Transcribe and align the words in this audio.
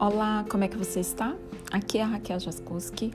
Olá, 0.00 0.44
como 0.48 0.62
é 0.62 0.68
que 0.68 0.76
você 0.76 1.00
está? 1.00 1.34
Aqui 1.72 1.98
é 1.98 2.04
a 2.04 2.06
Raquel 2.06 2.38
Jaskuski. 2.38 3.12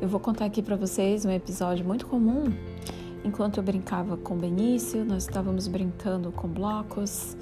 Eu 0.00 0.06
vou 0.06 0.20
contar 0.20 0.44
aqui 0.44 0.62
para 0.62 0.76
vocês 0.76 1.24
um 1.24 1.30
episódio 1.32 1.84
muito 1.84 2.06
comum. 2.06 2.44
Enquanto 3.24 3.56
eu 3.56 3.64
brincava 3.64 4.16
com 4.16 4.36
Benício, 4.36 5.04
nós 5.04 5.24
estávamos 5.24 5.66
brincando 5.66 6.30
com 6.30 6.46
blocos 6.46 7.36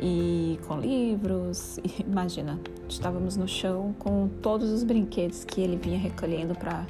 e 0.00 0.56
com 0.68 0.78
livros. 0.78 1.80
E, 1.82 2.02
imagina, 2.02 2.60
estávamos 2.88 3.36
no 3.36 3.48
chão 3.48 3.92
com 3.98 4.28
todos 4.40 4.70
os 4.70 4.84
brinquedos 4.84 5.44
que 5.44 5.60
ele 5.60 5.76
vinha 5.76 5.98
recolhendo 5.98 6.54
para 6.54 6.86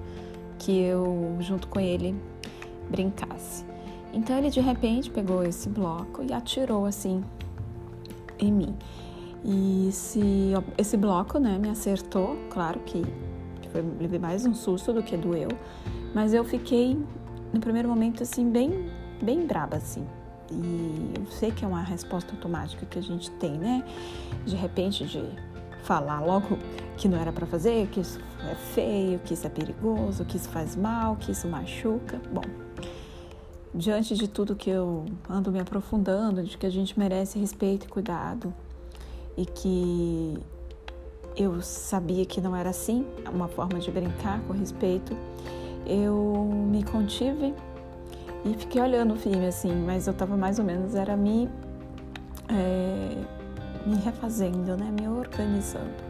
que 0.59 0.79
eu, 0.79 1.35
junto 1.41 1.67
com 1.69 1.81
ele, 1.81 2.15
brincasse. 2.91 3.65
Então 4.13 4.37
ele 4.37 4.51
de 4.51 4.61
repente 4.61 5.11
pegou 5.11 5.43
esse 5.43 5.71
bloco 5.71 6.23
e 6.23 6.35
atirou 6.35 6.85
assim 6.85 7.25
em 8.39 8.53
mim. 8.53 8.77
E 9.49 9.87
esse, 9.89 10.53
esse 10.77 10.97
bloco, 10.97 11.39
né, 11.39 11.57
me 11.57 11.69
acertou, 11.69 12.37
claro 12.51 12.81
que 12.81 13.05
foi, 13.71 13.85
levei 14.01 14.19
mais 14.19 14.45
um 14.45 14.53
susto 14.53 14.93
do 14.93 15.05
que 15.05 15.17
doeu, 15.17 15.49
mas 16.13 16.35
eu 16.35 16.43
fiquei 16.45 16.99
no 17.53 17.61
primeiro 17.61 17.89
momento 17.89 18.25
assim 18.25 18.51
bem, 18.51 18.91
bem 19.23 19.47
braba 19.47 19.77
assim. 19.77 20.05
E 20.51 21.13
eu 21.17 21.27
sei 21.31 21.53
que 21.53 21.65
é 21.65 21.69
uma 21.69 21.83
resposta 21.83 22.33
automática 22.33 22.85
que 22.87 22.99
a 22.99 23.03
gente 23.03 23.31
tem, 23.33 23.53
né? 23.53 23.85
De 24.45 24.57
repente 24.57 25.05
de 25.05 25.25
falar 25.85 26.21
logo 26.21 26.59
que 26.97 27.09
não 27.09 27.19
era 27.19 27.33
para 27.33 27.47
fazer, 27.47 27.87
que 27.89 28.01
isso 28.01 28.19
é 28.51 28.55
feio, 28.55 29.21
que 29.21 29.35
isso 29.35 29.47
é 29.47 29.51
perigoso, 29.51 30.25
que 30.25 30.37
isso 30.37 30.49
faz 30.49 30.75
mal, 30.75 31.15
que 31.17 31.31
isso 31.31 31.47
machuca. 31.47 32.21
Bom, 32.33 32.43
diante 33.73 34.17
de 34.17 34.27
tudo 34.27 34.57
que 34.57 34.71
eu 34.71 35.05
ando 35.29 35.53
me 35.53 35.61
aprofundando, 35.61 36.43
de 36.43 36.59
que 36.59 36.67
a 36.67 36.71
gente 36.71 36.99
merece 36.99 37.39
respeito 37.39 37.87
e 37.87 37.89
cuidado, 37.89 38.53
e 39.37 39.45
que 39.45 40.39
eu 41.37 41.61
sabia 41.61 42.25
que 42.25 42.41
não 42.41 42.57
era 42.57 42.71
assim, 42.71 43.05
uma 43.33 43.49
forma 43.49 43.79
de 43.79 43.91
brincar 43.91 44.41
com 44.43 44.55
respeito, 44.55 45.17
eu 45.87 46.49
me 46.71 46.83
contive 46.83 47.55
e 48.45 48.55
fiquei 48.55 48.81
olhando 48.81 49.15
o 49.15 49.17
filme 49.17 49.47
assim, 49.47 49.73
mas 49.85 50.07
eu 50.07 50.13
estava 50.13 50.37
mais 50.37 50.59
ou 50.59 50.65
menos 50.65 50.95
era 50.95 51.17
me 51.17 51.49
é, 52.49 53.17
me 53.85 53.97
refazendo, 53.97 54.77
né, 54.77 54.93
me 54.99 55.09
organizando. 55.09 56.07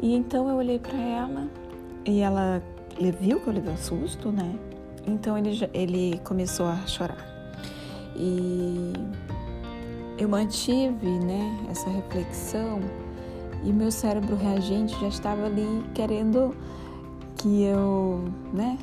E 0.00 0.14
então 0.14 0.48
eu 0.48 0.56
olhei 0.56 0.78
para 0.78 0.98
ela 0.98 1.48
e 2.04 2.20
ela 2.20 2.62
viu 3.20 3.40
que 3.40 3.48
eu 3.48 3.52
levei 3.52 3.72
um 3.72 3.76
susto, 3.76 4.30
né? 4.30 4.54
Então 5.06 5.36
ele 5.36 5.68
ele 5.72 6.20
começou 6.22 6.66
a 6.66 6.86
chorar. 6.86 7.24
E 8.14 8.92
eu 10.18 10.28
mantive 10.28 11.18
né, 11.18 11.66
essa 11.70 11.88
reflexão 11.90 12.80
e 13.64 13.72
meu 13.72 13.90
cérebro 13.90 14.36
reagente 14.36 14.98
já 15.00 15.08
estava 15.08 15.46
ali 15.46 15.84
querendo 15.94 16.54
que 17.36 17.64
eu 17.64 18.24
né, 18.52 18.78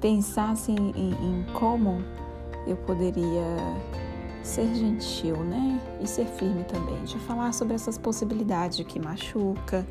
pensasse 0.00 0.72
em, 0.72 0.90
em 1.10 1.46
como 1.52 2.02
eu 2.66 2.76
poderia 2.76 3.44
ser 4.42 4.74
gentil, 4.74 5.36
né? 5.36 5.80
E 6.00 6.06
ser 6.06 6.26
firme 6.26 6.64
também, 6.64 7.02
de 7.04 7.18
falar 7.20 7.52
sobre 7.52 7.74
essas 7.74 7.96
possibilidades 7.96 8.76
de 8.76 8.84
que 8.84 8.98
machuca, 8.98 9.86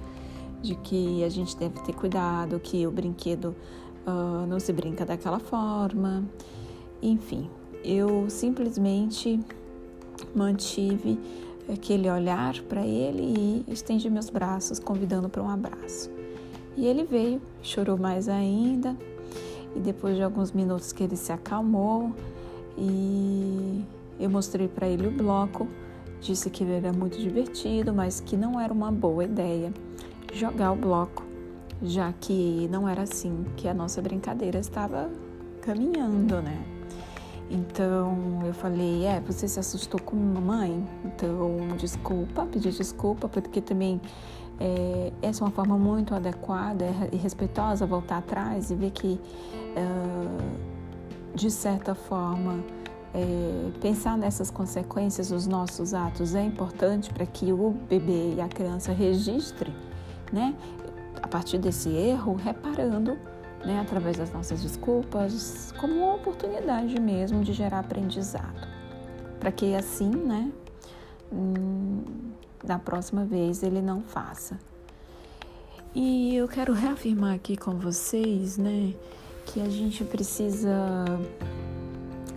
de 0.61 0.75
que 0.75 1.23
a 1.23 1.29
gente 1.29 1.55
deve 1.55 1.79
ter 1.81 1.93
cuidado, 1.93 2.59
que 2.59 2.85
o 2.85 2.91
brinquedo 2.91 3.55
uh, 4.05 4.45
não 4.47 4.59
se 4.59 4.73
brinca 4.73 5.05
daquela 5.05 5.39
forma. 5.39 6.23
Enfim, 7.02 7.49
eu 7.83 8.29
simplesmente 8.29 9.39
mantive 10.36 11.19
aquele 11.72 12.09
olhar 12.09 12.59
para 12.64 12.86
ele 12.86 13.64
e 13.67 13.73
estendi 13.73 14.09
meus 14.09 14.30
braços, 14.30 14.80
convidando 14.80 15.30
para 15.30 15.41
um 15.41 15.50
abraço. 15.50 16.09
E 16.75 16.86
ele 16.86 17.03
veio, 17.03 17.41
chorou 17.61 17.98
mais 17.98 18.27
ainda, 18.27 18.95
e 19.76 19.80
depois 19.80 20.15
de 20.15 20.23
alguns 20.23 20.52
minutos 20.52 20.92
que 20.92 21.04
ele 21.04 21.15
se 21.15 21.32
acalmou, 21.32 22.14
e 22.77 23.83
eu 24.20 24.30
mostrei 24.30 24.67
para 24.67 24.87
ele 24.87 25.08
o 25.08 25.11
bloco, 25.11 25.67
disse 26.20 26.49
que 26.49 26.64
ele 26.64 26.73
era 26.73 26.93
muito 26.93 27.17
divertido, 27.17 27.93
mas 27.93 28.20
que 28.20 28.38
não 28.38 28.59
era 28.59 28.73
uma 28.73 28.92
boa 28.92 29.23
ideia 29.23 29.73
jogar 30.33 30.71
o 30.71 30.76
bloco, 30.76 31.23
já 31.82 32.14
que 32.14 32.67
não 32.71 32.88
era 32.88 33.03
assim 33.03 33.45
que 33.58 33.67
a 33.67 33.73
nossa 33.73 34.02
brincadeira 34.02 34.59
estava 34.59 35.09
caminhando, 35.61 36.42
né? 36.42 36.80
Então 37.52 38.42
eu 38.45 38.54
falei, 38.54 39.06
é, 39.06 39.20
você 39.20 39.45
se 39.45 39.60
assustou 39.60 40.00
com 40.00 40.16
mamãe? 40.16 40.88
Então 41.04 41.67
desculpa, 41.78 42.45
pedi 42.45 42.72
desculpa, 42.72 43.28
porque 43.28 43.60
também 43.60 44.00
é, 44.58 45.12
essa 45.22 45.44
é 45.44 45.45
uma 45.45 45.52
forma 45.52 45.78
muito 45.78 46.16
adequada 46.16 46.86
e 47.12 47.17
respeitosa 47.17 47.86
voltar 47.86 48.20
atrás 48.20 48.72
e 48.72 48.76
ver 48.76 48.92
que, 48.92 49.20
uh, 49.76 51.36
de 51.36 51.52
certa 51.52 51.94
forma, 51.94 52.64
é, 53.14 53.72
pensar 53.82 54.18
nessas 54.18 54.50
consequências 54.50 55.30
dos 55.30 55.45
nossos 55.45 55.94
atos 55.94 56.36
é 56.36 56.44
importante 56.44 57.12
para 57.12 57.26
que 57.26 57.52
o 57.52 57.72
bebê 57.89 58.36
e 58.36 58.42
a 58.42 58.48
criança 58.48 58.94
registre, 58.94 59.73
né? 60.32 60.56
A 61.22 61.28
partir 61.28 61.58
desse 61.58 61.89
erro, 61.89 62.36
reparando 62.36 63.18
né, 63.66 63.80
através 63.80 64.17
das 64.17 64.32
nossas 64.32 64.61
desculpas, 64.61 65.73
como 65.80 65.94
uma 65.94 66.16
oportunidade 66.16 66.99
mesmo 66.99 67.44
de 67.44 67.54
gerar 67.54 67.80
aprendizado. 67.80 68.67
Para 69.39 69.52
que 69.52 69.76
assim, 69.76 70.10
né, 70.10 70.52
hum, 71.32 72.04
da 72.64 72.77
próxima 72.80 73.26
vez 73.26 73.64
ele 73.64 73.82
não 73.82 74.02
faça. 74.02 74.58
E 75.94 76.36
eu 76.36 76.48
quero 76.48 76.73
reafirmar 76.73 77.36
aqui 77.36 77.58
com 77.58 77.77
vocês, 77.77 78.58
né, 78.58 78.94
que 79.45 79.61
a 79.61 79.70
gente 79.70 80.04
precisa 80.04 81.05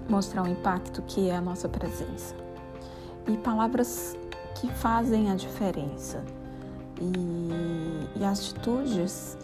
mostrar 0.09 0.43
o 0.43 0.49
impacto 0.49 1.03
que 1.03 1.29
é 1.29 1.37
a 1.37 1.41
nossa 1.41 1.69
presença. 1.69 2.34
E 3.29 3.37
palavras 3.39 4.17
que 4.61 4.69
fazem 4.73 5.31
a 5.31 5.34
diferença. 5.34 6.23
E, 7.01 8.21
e 8.21 8.25
atitudes 8.25 9.37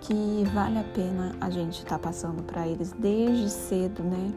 que 0.00 0.44
vale 0.54 0.78
a 0.78 0.84
pena 0.84 1.34
a 1.40 1.50
gente 1.50 1.78
estar 1.78 1.98
tá 1.98 1.98
passando 1.98 2.42
para 2.42 2.66
eles 2.66 2.92
desde 2.92 3.50
cedo, 3.50 4.02
né? 4.02 4.32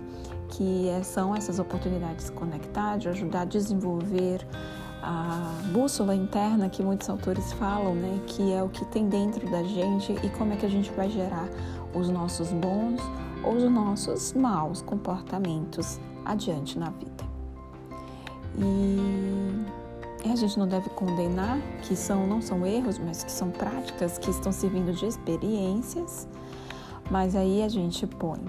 Que 0.50 0.90
é, 0.90 1.02
são 1.04 1.36
essas 1.36 1.60
oportunidades 1.60 2.26
de 2.26 2.32
conectar, 2.34 2.98
de 2.98 3.10
ajudar 3.10 3.42
a 3.42 3.46
desenvolver 3.46 4.46
a 5.02 5.56
bússola 5.72 6.14
interna 6.14 6.70
que 6.70 6.84
muitos 6.84 7.10
autores 7.10 7.52
falam, 7.54 7.96
né? 7.96 8.20
Que 8.28 8.54
é 8.54 8.62
o 8.62 8.70
que 8.70 8.86
tem 8.86 9.08
dentro 9.08 9.50
da 9.50 9.64
gente 9.64 10.14
e 10.24 10.30
como 10.30 10.54
é 10.54 10.56
que 10.56 10.66
a 10.66 10.70
gente 10.70 10.92
vai 10.92 11.10
gerar 11.10 11.48
os 11.94 12.10
nossos 12.10 12.52
bons 12.52 13.02
ou 13.44 13.56
os 13.56 13.64
nossos 13.64 14.34
maus 14.34 14.82
comportamentos 14.82 16.00
adiante 16.26 16.78
na 16.78 16.90
vida. 16.90 17.32
E 18.58 19.51
a 20.32 20.36
gente 20.36 20.58
não 20.58 20.68
deve 20.68 20.90
condenar 20.90 21.60
que 21.82 21.96
são 21.96 22.26
não 22.26 22.42
são 22.42 22.66
erros, 22.66 22.98
mas 22.98 23.24
que 23.24 23.32
são 23.32 23.50
práticas 23.52 24.18
que 24.18 24.30
estão 24.30 24.52
servindo 24.52 24.94
de 24.94 25.06
experiências. 25.06 26.28
Mas 27.10 27.36
aí 27.36 27.62
a 27.62 27.70
gente 27.70 28.08
põe 28.08 28.40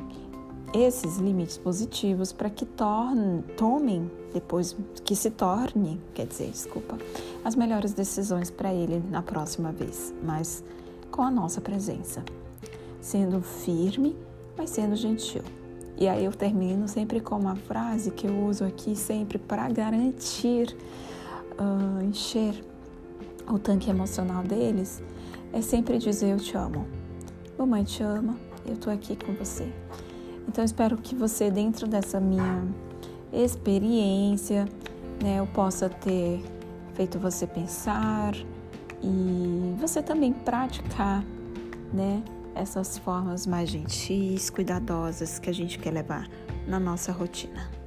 esses 0.72 1.18
limites 1.18 1.58
positivos 1.58 2.32
para 2.32 2.48
que 2.48 2.64
torne, 2.64 3.42
tomem 3.56 4.10
depois 4.32 4.74
que 5.04 5.14
se 5.14 5.30
torne, 5.30 6.00
quer 6.14 6.26
dizer, 6.26 6.50
desculpa, 6.50 6.96
as 7.44 7.54
melhores 7.54 7.92
decisões 7.92 8.50
para 8.50 8.72
ele 8.72 9.02
na 9.10 9.20
próxima 9.20 9.70
vez, 9.70 10.14
mas 10.22 10.64
com 11.10 11.22
a 11.22 11.30
nossa 11.30 11.60
presença, 11.60 12.24
sendo 13.00 13.42
firme, 13.42 14.16
mas 14.56 14.70
sendo 14.70 14.96
gentil. 14.96 15.42
E 15.98 16.08
aí 16.08 16.24
eu 16.24 16.32
termino 16.32 16.88
sempre 16.88 17.20
com 17.20 17.38
uma 17.38 17.54
frase 17.54 18.10
que 18.10 18.26
eu 18.26 18.44
uso 18.46 18.64
aqui 18.64 18.96
sempre 18.96 19.38
para 19.38 19.68
garantir 19.68 20.74
uh, 21.58 22.02
encher 22.04 22.64
o 23.50 23.58
tanque 23.58 23.90
emocional 23.90 24.42
deles 24.42 25.02
é 25.52 25.60
sempre 25.60 25.98
dizer 25.98 26.32
eu 26.32 26.38
te 26.38 26.56
amo. 26.56 26.86
Mamãe 27.58 27.84
te 27.84 28.02
ama, 28.02 28.36
eu 28.66 28.76
tô 28.76 28.90
aqui 28.90 29.16
com 29.16 29.32
você. 29.34 29.70
Então 30.48 30.64
espero 30.64 30.96
que 30.96 31.14
você 31.14 31.50
dentro 31.50 31.86
dessa 31.86 32.18
minha 32.20 32.64
experiência, 33.32 34.66
né, 35.22 35.38
eu 35.38 35.46
possa 35.46 35.88
ter 35.88 36.42
feito 36.94 37.18
você 37.18 37.46
pensar 37.46 38.34
e 39.02 39.74
você 39.78 40.02
também 40.02 40.32
praticar, 40.32 41.24
né, 41.92 42.22
essas 42.54 42.98
formas 42.98 43.46
mais 43.46 43.70
gentis, 43.70 44.50
cuidadosas 44.50 45.38
que 45.38 45.48
a 45.48 45.54
gente 45.54 45.78
quer 45.78 45.92
levar 45.92 46.28
na 46.66 46.78
nossa 46.78 47.12
rotina. 47.12 47.81